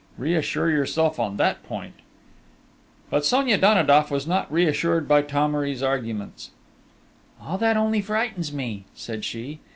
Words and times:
Reassure 0.17 0.71
yourself 0.71 1.19
on 1.19 1.37
that 1.37 1.61
point!..." 1.61 1.93
But 3.11 3.23
Sonia 3.23 3.55
Danidoff 3.59 4.09
was 4.09 4.25
not 4.25 4.51
reassured 4.51 5.07
by 5.07 5.21
Thomery's 5.21 5.83
arguments. 5.83 6.49
"All 7.39 7.59
that 7.59 7.77
only 7.77 8.01
frightens 8.01 8.51
me!" 8.51 8.85
said 8.95 9.23
she.... 9.23 9.59